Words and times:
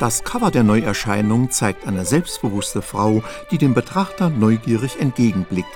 Das 0.00 0.24
Cover 0.24 0.50
der 0.50 0.62
Neuerscheinung 0.62 1.50
zeigt 1.50 1.86
eine 1.86 2.06
selbstbewusste 2.06 2.80
Frau, 2.80 3.22
die 3.50 3.58
dem 3.58 3.74
Betrachter 3.74 4.30
neugierig 4.30 4.98
entgegenblickt. 4.98 5.68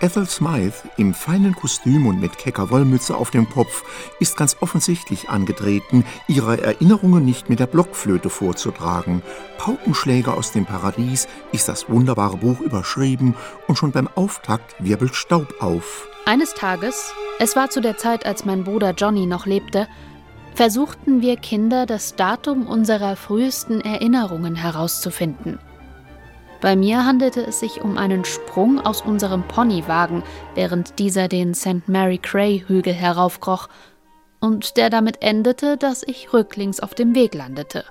Ethel 0.00 0.28
Smythe 0.28 0.74
im 0.96 1.14
feinen 1.14 1.54
Kostüm 1.54 2.08
und 2.08 2.20
mit 2.20 2.38
kecker 2.38 2.70
Wollmütze 2.70 3.16
auf 3.16 3.30
dem 3.30 3.48
Kopf 3.48 3.84
ist 4.18 4.36
ganz 4.36 4.56
offensichtlich 4.58 5.28
angetreten, 5.28 6.04
ihre 6.26 6.60
Erinnerungen 6.60 7.24
nicht 7.24 7.50
mit 7.50 7.60
der 7.60 7.68
Blockflöte 7.68 8.30
vorzutragen. 8.30 9.22
Paukenschläger 9.58 10.36
aus 10.36 10.50
dem 10.50 10.66
Paradies 10.66 11.28
ist 11.52 11.68
das 11.68 11.88
wunderbare 11.88 12.38
Buch 12.38 12.58
überschrieben 12.58 13.36
und 13.68 13.76
schon 13.76 13.92
beim 13.92 14.08
Auftakt 14.16 14.74
wirbelt 14.80 15.14
Staub 15.14 15.54
auf. 15.60 16.08
Eines 16.26 16.52
Tages, 16.54 17.12
es 17.38 17.54
war 17.54 17.70
zu 17.70 17.80
der 17.80 17.96
Zeit, 17.96 18.26
als 18.26 18.44
mein 18.44 18.64
Bruder 18.64 18.90
Johnny 18.90 19.26
noch 19.26 19.46
lebte, 19.46 19.86
versuchten 20.58 21.22
wir 21.22 21.36
Kinder 21.36 21.86
das 21.86 22.16
Datum 22.16 22.66
unserer 22.66 23.14
frühesten 23.14 23.80
Erinnerungen 23.80 24.56
herauszufinden. 24.56 25.60
Bei 26.60 26.74
mir 26.74 27.04
handelte 27.04 27.46
es 27.46 27.60
sich 27.60 27.80
um 27.80 27.96
einen 27.96 28.24
Sprung 28.24 28.80
aus 28.80 29.00
unserem 29.00 29.46
Ponywagen, 29.46 30.24
während 30.56 30.98
dieser 30.98 31.28
den 31.28 31.54
St. 31.54 31.86
Mary 31.88 32.18
Cray 32.18 32.64
Hügel 32.66 32.92
heraufkroch, 32.92 33.68
und 34.40 34.76
der 34.76 34.90
damit 34.90 35.22
endete, 35.22 35.76
dass 35.76 36.02
ich 36.02 36.32
rücklings 36.32 36.80
auf 36.80 36.92
dem 36.92 37.14
Weg 37.14 37.36
landete. 37.36 37.84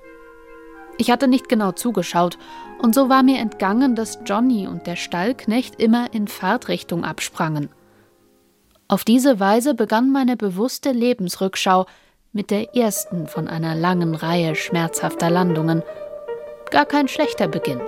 Ich 0.98 1.10
hatte 1.10 1.30
nicht 1.30 1.48
genau 1.48 1.72
zugeschaut, 1.72 2.38
und 2.80 2.94
so 2.94 3.08
war 3.08 3.24
mir 3.24 3.40
entgangen, 3.40 3.96
dass 3.96 4.20
Johnny 4.26 4.68
und 4.68 4.88
der 4.88 4.98
Stallknecht 4.98 5.82
immer 5.82 6.14
in 6.14 6.28
Fahrtrichtung 6.28 7.06
absprangen. 7.06 7.70
Auf 8.90 9.06
diese 9.06 9.40
Weise 9.40 9.74
begann 9.74 10.12
meine 10.12 10.36
bewusste 10.36 10.92
Lebensrückschau, 10.92 11.86
mit 12.38 12.52
der 12.52 12.76
ersten 12.76 13.26
von 13.26 13.48
einer 13.48 13.74
langen 13.74 14.14
Reihe 14.14 14.54
schmerzhafter 14.54 15.32
Landungen. 15.32 15.82
Gar 16.70 16.86
kein 16.86 17.08
schlechter 17.08 17.48
Beginn. 17.48 17.82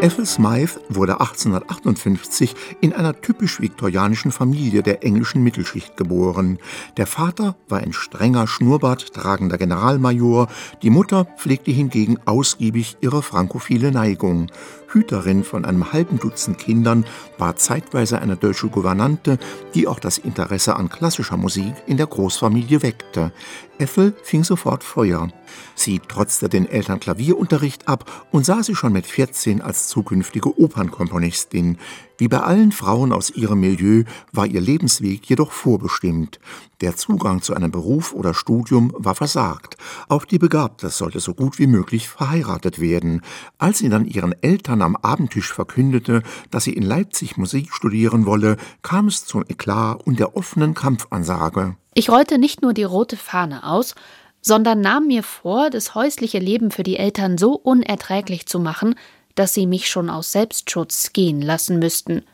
Ethel 0.00 0.26
Smythe 0.26 0.80
wurde 0.88 1.14
1858 1.14 2.54
in 2.80 2.92
einer 2.92 3.20
typisch 3.20 3.60
viktorianischen 3.60 4.30
Familie 4.30 4.84
der 4.84 5.02
englischen 5.02 5.42
Mittelschicht 5.42 5.96
geboren. 5.96 6.60
Der 6.96 7.08
Vater 7.08 7.56
war 7.68 7.80
ein 7.80 7.92
strenger, 7.92 8.46
Schnurrbart 8.46 9.12
tragender 9.12 9.58
Generalmajor, 9.58 10.46
die 10.82 10.90
Mutter 10.90 11.24
pflegte 11.24 11.72
hingegen 11.72 12.16
ausgiebig 12.26 12.96
ihre 13.00 13.22
frankophile 13.22 13.90
Neigung. 13.90 14.52
Hüterin 14.86 15.42
von 15.42 15.64
einem 15.64 15.92
halben 15.92 16.20
Dutzend 16.20 16.58
Kindern, 16.58 17.04
war 17.36 17.56
zeitweise 17.56 18.20
eine 18.20 18.36
deutsche 18.36 18.68
Gouvernante, 18.68 19.36
die 19.74 19.88
auch 19.88 19.98
das 19.98 20.18
Interesse 20.18 20.76
an 20.76 20.90
klassischer 20.90 21.36
Musik 21.36 21.74
in 21.88 21.96
der 21.96 22.06
Großfamilie 22.06 22.82
weckte. 22.82 23.32
Ethel 23.80 24.14
fing 24.22 24.44
sofort 24.44 24.84
Feuer. 24.84 25.28
Sie 25.74 26.00
trotzte 26.00 26.48
den 26.48 26.66
Eltern 26.66 27.00
Klavierunterricht 27.00 27.88
ab 27.88 28.26
und 28.30 28.44
sah 28.44 28.62
sich 28.62 28.76
schon 28.76 28.92
mit 28.92 29.06
14 29.06 29.62
als 29.62 29.88
zukünftige 29.88 30.58
Opernkomponistin. 30.58 31.78
Wie 32.18 32.26
bei 32.26 32.40
allen 32.40 32.72
Frauen 32.72 33.12
aus 33.12 33.30
ihrem 33.30 33.60
Milieu 33.60 34.02
war 34.32 34.44
ihr 34.44 34.60
Lebensweg 34.60 35.24
jedoch 35.30 35.52
vorbestimmt. 35.52 36.40
Der 36.80 36.96
Zugang 36.96 37.42
zu 37.42 37.54
einem 37.54 37.70
Beruf 37.70 38.12
oder 38.12 38.34
Studium 38.34 38.92
war 38.96 39.14
versagt. 39.14 39.76
Auch 40.08 40.24
die 40.24 40.38
Begabte 40.38 40.88
sollte 40.88 41.20
so 41.20 41.32
gut 41.32 41.60
wie 41.60 41.68
möglich 41.68 42.08
verheiratet 42.08 42.80
werden. 42.80 43.22
Als 43.58 43.78
sie 43.78 43.88
dann 43.88 44.04
ihren 44.04 44.34
Eltern 44.42 44.82
am 44.82 44.96
Abendtisch 44.96 45.52
verkündete, 45.52 46.24
dass 46.50 46.64
sie 46.64 46.72
in 46.72 46.82
Leipzig 46.82 47.36
Musik 47.36 47.72
studieren 47.72 48.26
wolle, 48.26 48.56
kam 48.82 49.06
es 49.06 49.24
zum 49.24 49.44
Eklat 49.48 50.04
und 50.04 50.18
der 50.18 50.36
offenen 50.36 50.74
Kampfansage. 50.74 51.76
Ich 51.94 52.10
rollte 52.10 52.38
nicht 52.38 52.62
nur 52.62 52.74
die 52.74 52.84
rote 52.84 53.16
Fahne 53.16 53.64
aus, 53.64 53.94
sondern 54.40 54.80
nahm 54.80 55.06
mir 55.06 55.22
vor, 55.22 55.70
das 55.70 55.94
häusliche 55.94 56.38
Leben 56.38 56.70
für 56.70 56.82
die 56.82 56.96
Eltern 56.96 57.38
so 57.38 57.54
unerträglich 57.54 58.46
zu 58.46 58.58
machen, 58.60 58.94
dass 59.34 59.54
sie 59.54 59.66
mich 59.66 59.88
schon 59.88 60.10
aus 60.10 60.32
Selbstschutz 60.32 61.12
gehen 61.12 61.40
lassen 61.40 61.78
müssten. 61.78 62.24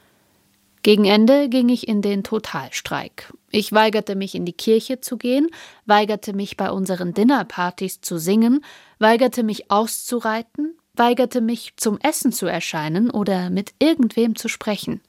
Gegen 0.82 1.06
Ende 1.06 1.48
ging 1.48 1.70
ich 1.70 1.88
in 1.88 2.02
den 2.02 2.24
Totalstreik. 2.24 3.32
Ich 3.50 3.72
weigerte 3.72 4.16
mich 4.16 4.34
in 4.34 4.44
die 4.44 4.52
Kirche 4.52 5.00
zu 5.00 5.16
gehen, 5.16 5.48
weigerte 5.86 6.34
mich 6.34 6.58
bei 6.58 6.70
unseren 6.70 7.14
Dinnerpartys 7.14 8.02
zu 8.02 8.18
singen, 8.18 8.62
weigerte 8.98 9.42
mich 9.42 9.70
auszureiten, 9.70 10.76
weigerte 10.94 11.40
mich 11.40 11.72
zum 11.76 11.98
Essen 12.00 12.32
zu 12.32 12.46
erscheinen 12.46 13.10
oder 13.10 13.48
mit 13.48 13.72
irgendwem 13.78 14.36
zu 14.36 14.48
sprechen. 14.48 15.00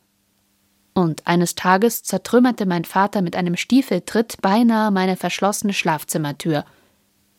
Und 0.93 1.27
eines 1.27 1.55
Tages 1.55 2.03
zertrümmerte 2.03 2.65
mein 2.65 2.85
Vater 2.85 3.21
mit 3.21 3.35
einem 3.35 3.57
Stiefeltritt 3.57 4.37
beinahe 4.41 4.91
meine 4.91 5.17
verschlossene 5.17 5.73
Schlafzimmertür. 5.73 6.63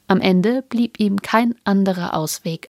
Am 0.09 0.21
Ende 0.21 0.63
blieb 0.69 1.01
ihm 1.01 1.21
kein 1.21 1.55
anderer 1.65 2.15
Ausweg 2.15 2.71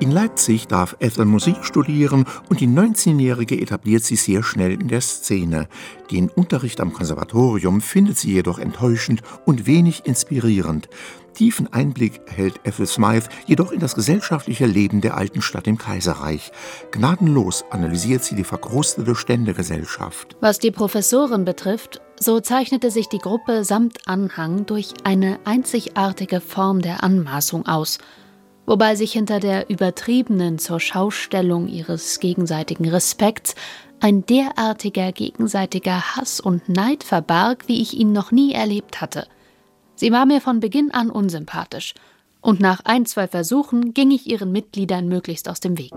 in 0.00 0.12
Leipzig 0.12 0.68
darf 0.68 0.96
Ethel 1.00 1.24
Musik 1.24 1.64
studieren 1.64 2.24
und 2.48 2.60
die 2.60 2.68
19-Jährige 2.68 3.60
etabliert 3.60 4.04
sich 4.04 4.22
sehr 4.22 4.44
schnell 4.44 4.80
in 4.80 4.86
der 4.86 5.00
Szene. 5.00 5.68
Den 6.12 6.28
Unterricht 6.28 6.80
am 6.80 6.92
Konservatorium 6.92 7.80
findet 7.80 8.16
sie 8.16 8.32
jedoch 8.32 8.60
enttäuschend 8.60 9.22
und 9.44 9.66
wenig 9.66 10.06
inspirierend. 10.06 10.88
Tiefen 11.34 11.72
Einblick 11.72 12.20
hält 12.26 12.60
Ethel 12.62 12.86
Smythe 12.86 13.28
jedoch 13.46 13.72
in 13.72 13.80
das 13.80 13.96
gesellschaftliche 13.96 14.66
Leben 14.66 15.00
der 15.00 15.16
alten 15.16 15.42
Stadt 15.42 15.66
im 15.66 15.78
Kaiserreich. 15.78 16.52
Gnadenlos 16.92 17.64
analysiert 17.70 18.22
sie 18.22 18.36
die 18.36 18.44
verkrustete 18.44 19.16
Ständegesellschaft. 19.16 20.36
Was 20.40 20.60
die 20.60 20.70
Professoren 20.70 21.44
betrifft, 21.44 22.00
so 22.20 22.40
zeichnete 22.40 22.90
sich 22.90 23.08
die 23.08 23.18
Gruppe 23.18 23.64
samt 23.64 24.06
Anhang 24.06 24.66
durch 24.66 24.94
eine 25.04 25.38
einzigartige 25.44 26.40
Form 26.40 26.82
der 26.82 27.02
Anmaßung 27.02 27.66
aus– 27.66 27.98
wobei 28.68 28.96
sich 28.96 29.12
hinter 29.12 29.40
der 29.40 29.70
übertriebenen 29.70 30.58
zur 30.58 30.78
Schaustellung 30.78 31.68
ihres 31.68 32.20
gegenseitigen 32.20 32.86
Respekts 32.86 33.54
ein 33.98 34.26
derartiger 34.26 35.10
gegenseitiger 35.10 36.14
Hass 36.14 36.38
und 36.38 36.68
Neid 36.68 37.02
verbarg, 37.02 37.66
wie 37.66 37.80
ich 37.80 37.94
ihn 37.94 38.12
noch 38.12 38.30
nie 38.30 38.52
erlebt 38.52 39.00
hatte. 39.00 39.26
Sie 39.96 40.12
war 40.12 40.26
mir 40.26 40.40
von 40.40 40.60
Beginn 40.60 40.92
an 40.92 41.10
unsympathisch, 41.10 41.94
und 42.40 42.60
nach 42.60 42.82
ein, 42.84 43.04
zwei 43.06 43.26
Versuchen 43.26 43.94
ging 43.94 44.12
ich 44.12 44.28
ihren 44.28 44.52
Mitgliedern 44.52 45.08
möglichst 45.08 45.48
aus 45.48 45.58
dem 45.58 45.76
Weg. 45.76 45.92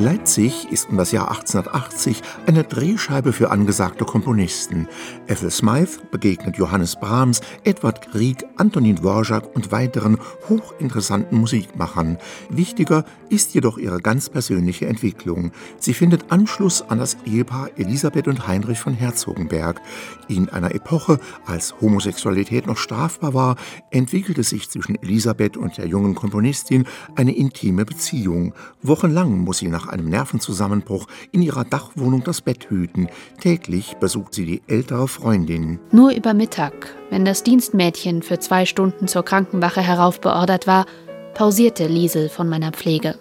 Leipzig 0.00 0.66
ist 0.72 0.88
um 0.88 0.96
das 0.96 1.12
Jahr 1.12 1.28
1880 1.28 2.22
eine 2.46 2.64
Drehscheibe 2.64 3.34
für 3.34 3.50
angesagte 3.50 4.06
Komponisten. 4.06 4.88
Ethel 5.26 5.50
Smythe 5.50 6.00
begegnet 6.10 6.56
Johannes 6.56 6.96
Brahms, 6.98 7.42
Edward 7.64 8.10
Grieg, 8.10 8.46
Antonin 8.56 8.96
Dvorak 8.96 9.54
und 9.54 9.72
weiteren 9.72 10.16
hochinteressanten 10.48 11.38
Musikmachern. 11.38 12.16
Wichtiger 12.48 13.04
ist 13.28 13.52
jedoch 13.52 13.76
ihre 13.76 14.00
ganz 14.00 14.30
persönliche 14.30 14.86
Entwicklung. 14.86 15.52
Sie 15.78 15.92
findet 15.92 16.32
Anschluss 16.32 16.80
an 16.80 16.98
das 16.98 17.18
Ehepaar 17.26 17.68
Elisabeth 17.76 18.26
und 18.26 18.48
Heinrich 18.48 18.78
von 18.78 18.94
Herzogenberg. 18.94 19.82
In 20.28 20.48
einer 20.48 20.74
Epoche, 20.74 21.20
als 21.44 21.78
Homosexualität 21.82 22.66
noch 22.66 22.78
strafbar 22.78 23.34
war, 23.34 23.56
entwickelte 23.90 24.44
sich 24.44 24.70
zwischen 24.70 24.96
Elisabeth 25.02 25.58
und 25.58 25.76
der 25.76 25.88
jungen 25.88 26.14
Komponistin 26.14 26.86
eine 27.16 27.36
intime 27.36 27.84
Beziehung. 27.84 28.54
Wochenlang 28.82 29.36
muss 29.36 29.58
sie 29.58 29.68
nach 29.68 29.89
einem 29.90 30.08
Nervenzusammenbruch 30.08 31.06
in 31.32 31.42
ihrer 31.42 31.64
Dachwohnung 31.64 32.24
das 32.24 32.40
Bett 32.40 32.70
hüten. 32.70 33.08
Täglich 33.40 33.96
besucht 34.00 34.34
sie 34.34 34.46
die 34.46 34.62
ältere 34.66 35.08
Freundin. 35.08 35.78
Nur 35.92 36.12
über 36.12 36.34
Mittag, 36.34 36.94
wenn 37.10 37.24
das 37.24 37.42
Dienstmädchen 37.42 38.22
für 38.22 38.38
zwei 38.38 38.66
Stunden 38.66 39.08
zur 39.08 39.24
Krankenwache 39.24 39.80
heraufbeordert 39.80 40.66
war, 40.66 40.86
pausierte 41.34 41.86
Liesel 41.86 42.28
von 42.28 42.48
meiner 42.48 42.72
Pflege. 42.72 43.18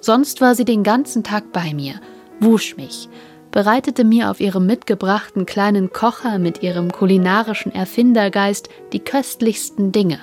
Sonst 0.00 0.40
war 0.40 0.54
sie 0.54 0.64
den 0.64 0.82
ganzen 0.82 1.24
Tag 1.24 1.52
bei 1.52 1.74
mir, 1.74 2.00
wusch 2.40 2.76
mich, 2.76 3.08
bereitete 3.50 4.04
mir 4.04 4.30
auf 4.30 4.40
ihrem 4.40 4.66
mitgebrachten 4.66 5.46
kleinen 5.46 5.92
Kocher 5.92 6.38
mit 6.38 6.62
ihrem 6.62 6.90
kulinarischen 6.90 7.74
Erfindergeist 7.74 8.68
die 8.92 9.00
köstlichsten 9.00 9.92
Dinge, 9.92 10.18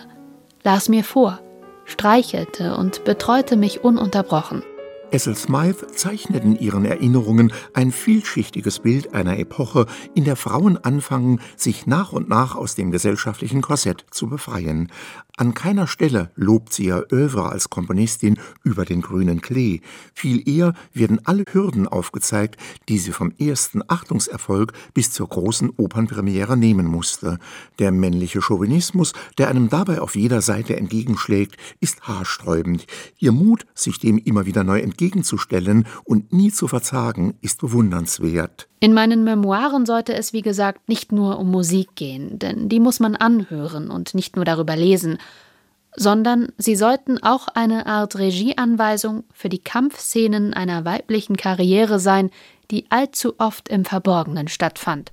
las 0.64 0.90
mir 0.90 1.04
vor, 1.04 1.40
streichelte 1.86 2.76
und 2.76 3.04
betreute 3.04 3.56
mich 3.56 3.84
ununterbrochen. 3.84 4.64
Essel 5.10 5.38
Smythe 5.38 5.88
zeichnet 5.88 6.44
in 6.44 6.60
ihren 6.60 6.84
Erinnerungen 6.84 7.54
ein 7.74 7.92
vielschichtiges 7.92 8.80
Bild 8.80 9.14
einer 9.14 9.40
Epoche, 9.40 9.86
in 10.16 10.26
der 10.26 10.36
Frauen 10.36 10.78
anfangen, 10.78 11.40
sich 11.56 11.88
nach 11.88 12.12
und 12.12 12.28
nach 12.28 12.56
aus 12.56 12.76
dem 12.76 12.92
gesellschaftlichen 12.92 13.62
Korsett 13.62 14.06
zu 14.12 14.28
befreien. 14.28 14.92
An 15.40 15.54
keiner 15.54 15.86
Stelle 15.86 16.32
lobt 16.36 16.74
sie 16.74 16.86
ihr 16.86 17.06
Övre 17.12 17.50
als 17.50 17.70
Komponistin 17.70 18.40
über 18.64 18.86
den 18.86 19.02
grünen 19.02 19.40
Klee. 19.40 19.82
Viel 20.16 20.50
eher 20.50 20.74
werden 20.94 21.22
alle 21.26 21.44
Hürden 21.52 21.88
aufgezeigt, 21.88 22.60
die 22.90 22.98
sie 22.98 23.12
vom 23.12 23.32
ersten 23.38 23.84
Achtungserfolg 23.88 24.74
bis 24.96 25.12
zur 25.12 25.30
großen 25.30 25.70
Opernpremiere 25.78 26.58
nehmen 26.58 26.88
musste. 26.88 27.38
Der 27.78 27.92
männliche 27.92 28.42
Chauvinismus, 28.42 29.14
der 29.38 29.50
einem 29.50 29.70
dabei 29.70 30.02
auf 30.02 30.16
jeder 30.16 30.42
Seite 30.42 30.76
entgegenschlägt, 30.76 31.56
ist 31.80 32.08
haarsträubend. 32.08 32.88
Ihr 33.20 33.32
Mut, 33.32 33.68
sich 33.76 34.00
dem 34.00 34.18
immer 34.18 34.48
wieder 34.48 34.64
neu 34.64 34.80
entgegenzustellen 35.08 35.88
und 36.04 36.34
nie 36.34 36.52
zu 36.52 36.68
verzagen, 36.68 37.36
ist 37.42 37.62
bewundernswert. 37.62 38.68
In 38.80 38.94
meinen 38.94 39.24
Memoiren 39.24 39.86
sollte 39.86 40.14
es, 40.14 40.34
wie 40.34 40.42
gesagt, 40.42 40.90
nicht 40.90 41.12
nur 41.12 41.40
um 41.40 41.50
Musik 41.50 41.96
gehen, 41.96 42.40
denn 42.40 42.70
die 42.70 42.80
muss 42.80 43.00
man 43.00 43.16
anhören 43.16 43.90
und 43.90 44.14
nicht 44.14 44.36
nur 44.36 44.46
darüber 44.46 44.76
lesen, 44.76 45.18
sondern 45.96 46.50
sie 46.58 46.76
sollten 46.76 47.24
auch 47.24 47.48
eine 47.48 47.88
Art 47.88 48.18
Regieanweisung 48.18 49.24
für 49.34 49.50
die 49.50 49.60
Kampfszenen 49.64 50.54
einer 50.54 50.86
weiblichen 50.86 51.38
Karriere 51.38 52.00
sein, 52.00 52.30
die 52.70 52.86
allzu 52.90 53.36
oft 53.40 53.70
im 53.70 53.86
Verborgenen 53.86 54.48
stattfand. 54.48 55.12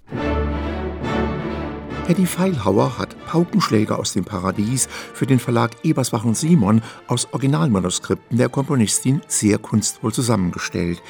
Paddy 2.07 2.27
Feilhauer 2.27 2.99
hat 2.99 3.17
Paukenschläge 3.25 3.99
aus 3.99 4.13
dem 4.13 4.27
Paradies 4.27 4.89
für 5.15 5.25
den 5.25 5.39
Verlag 5.39 5.71
Ebersbach 5.85 6.27
und 6.27 6.37
Simon 6.37 6.83
aus 7.07 7.29
Originalmanuskripten 7.33 8.37
der 8.37 8.51
Komponistin 8.51 9.23
sehr 9.27 9.57
kunstvoll 9.57 10.13
zusammengestellt. 10.13 11.01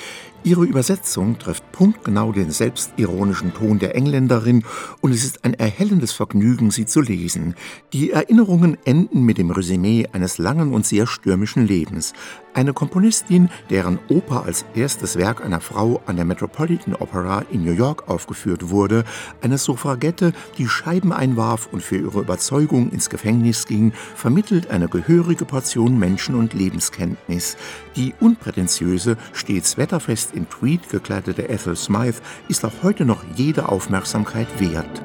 Ihre 0.46 0.67
Übersetzung 0.67 1.38
trifft 1.38 1.73
punktgenau 1.73 2.31
den 2.31 2.50
selbstironischen 2.50 3.55
Ton 3.55 3.79
der 3.79 3.96
Engländerin 3.96 4.62
und 5.00 5.11
es 5.11 5.25
ist 5.25 5.43
ein 5.43 5.55
erhellendes 5.55 6.12
Vergnügen, 6.12 6.70
sie 6.70 6.85
zu 6.85 7.00
lesen. 7.00 7.55
Die 7.94 8.11
Erinnerungen 8.11 8.76
enden 8.85 9.23
mit 9.23 9.38
dem 9.38 9.50
Resümee 9.50 10.06
eines 10.12 10.37
langen 10.37 10.75
und 10.75 10.85
sehr 10.85 11.06
stürmischen 11.06 11.67
Lebens. 11.67 12.12
Eine 12.52 12.75
Komponistin, 12.75 13.49
deren 13.70 13.99
Oper 14.11 14.44
als 14.44 14.67
erstes 14.75 15.17
Werk 15.17 15.43
einer 15.43 15.62
Frau 15.62 16.02
an 16.05 16.17
der 16.17 16.26
Metropolitan 16.26 16.94
Opera 16.94 17.43
in 17.50 17.64
New 17.64 17.73
York 17.73 18.08
aufgeführt 18.08 18.69
wurde, 18.69 19.05
eine 19.41 19.56
Suffragette, 19.56 20.35
die 20.58 20.69
Scheiben 20.69 21.12
einwarf 21.12 21.70
und 21.73 21.82
für 21.82 21.96
ihre 21.96 22.20
Überzeugung 22.20 22.91
ins 22.91 23.08
Gefängnis 23.08 23.67
ging, 23.67 23.93
vermittelt 24.14 24.70
eine 24.70 24.88
gehörige 24.88 25.46
Portion 25.46 25.99
Menschen- 25.99 26.35
und 26.35 26.52
Lebenskenntnis. 26.52 27.56
Die 27.96 28.12
unprätentiöse, 28.20 29.17
stets 29.32 29.79
wetterfest 29.79 30.33
in 30.34 30.48
Tweed 30.48 30.88
gekleidete 30.88 31.48
Ethel 31.48 31.76
Smythe 31.76 32.20
ist 32.48 32.64
auch 32.64 32.82
heute 32.82 33.04
noch 33.04 33.25
jede 33.36 33.69
Aufmerksamkeit 33.69 34.48
wert. 34.58 35.02